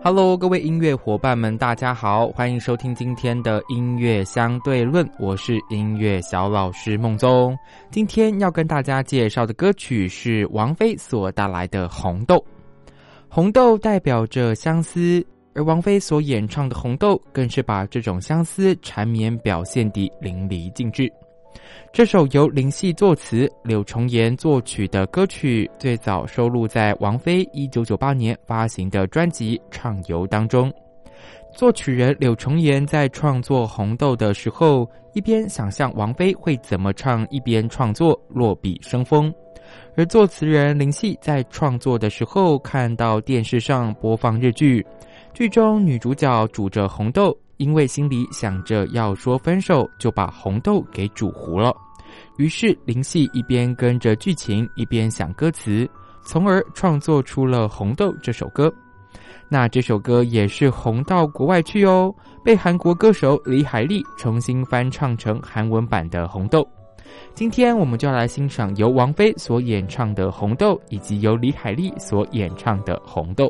[0.00, 5.06] Hello，各位音乐伙伴们，大家好，欢迎收听今天的音乐相对论。
[5.18, 7.58] 我是音乐小老师孟宗。
[7.90, 12.36] 今天要跟大家介绍的歌曲是王菲所带来的《红豆》。
[13.28, 21.12] 红豆代表着相思，而王菲所演唱的《红豆》更是把这种相思缠绵表现得淋漓尽致。
[21.92, 30.72] 这首由林夕作词、柳重言作曲的歌曲，最早收录在王菲一九九八年发行的专辑《畅游》当中。
[31.54, 39.32] 作曲人柳重言在创作《红豆》的时候，一边想象王菲会怎么唱，一边创作，落笔生风。
[39.96, 44.86] 而作词人林夕在创作的时候，看到电视上播放日剧，
[45.34, 47.36] 剧中女主角煮着红豆。
[47.58, 51.74] 因为心里想着要说分手，就把红豆给煮糊了。
[52.38, 55.88] 于是林夕一边跟着剧情，一边想歌词，
[56.24, 58.72] 从而创作出了《红豆》这首歌。
[59.48, 62.14] 那这首歌也是红到国外去哦，
[62.44, 66.62] 被韩国歌手李海利重新翻唱成韩文版的《红豆》。
[67.34, 73.46] 今天我们就要来欣赏由王菲所演唱的《红豆》，以及由李海利所演唱的《红豆》。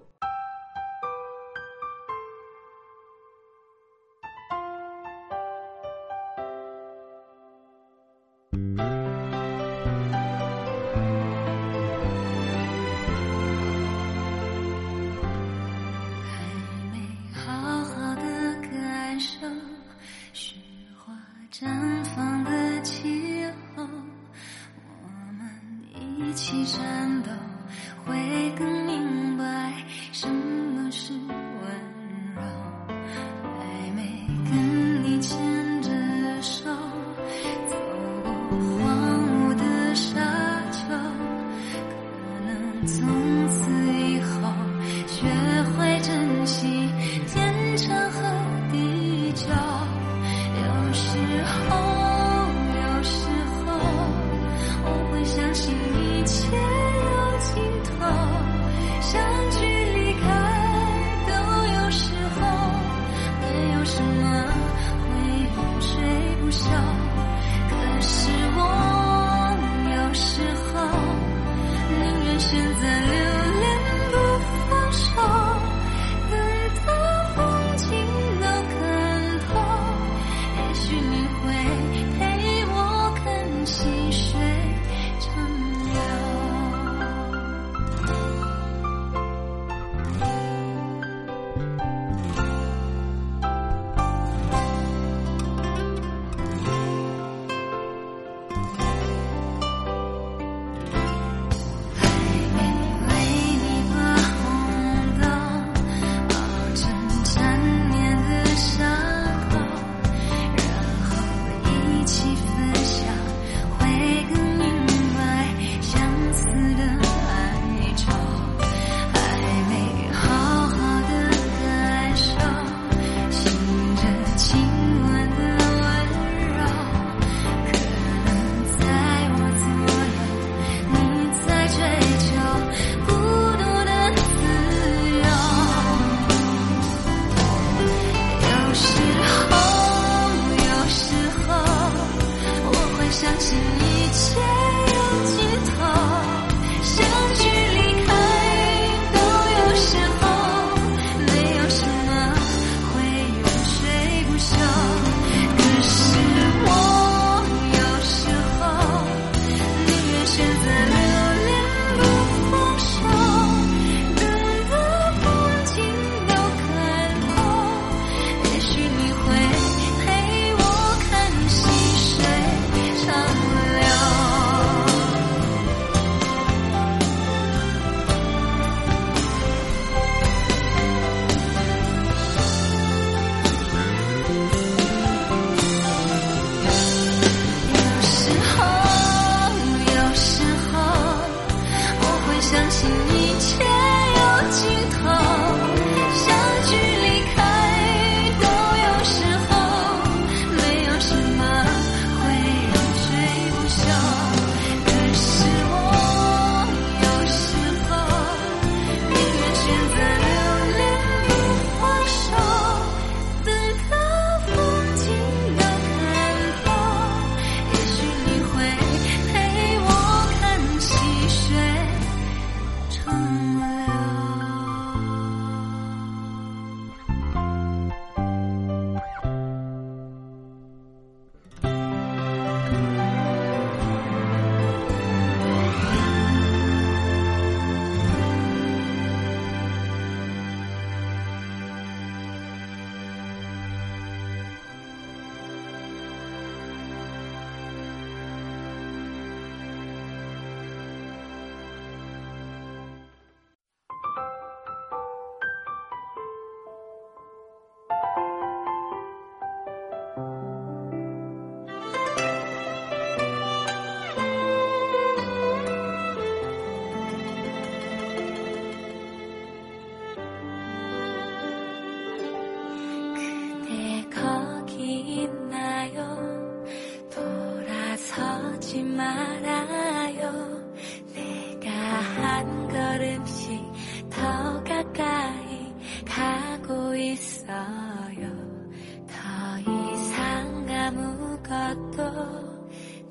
[291.49, 292.03] 아무것도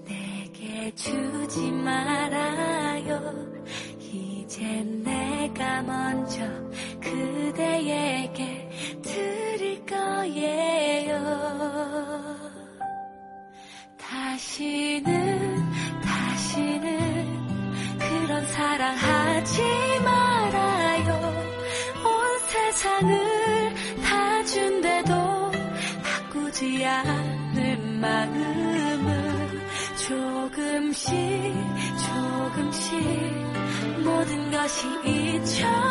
[0.06, 3.34] 내게 주지 말아요.
[4.00, 4.64] 이제
[5.04, 6.46] 내가 먼저
[7.02, 8.70] 그대에게
[9.02, 11.18] 드릴 거예요.
[13.98, 19.87] 다시는 다시는 그런 사랑 하지
[32.58, 33.00] 조금씩
[34.04, 35.87] 모든 것이 잊혀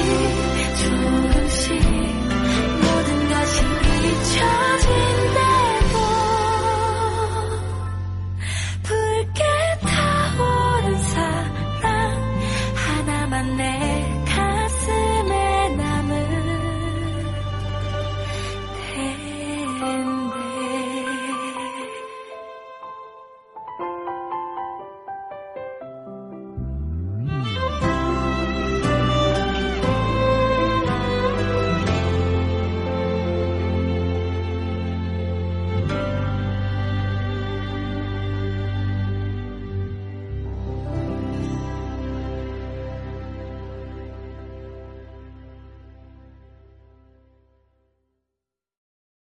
[0.84, 2.15] 조금씩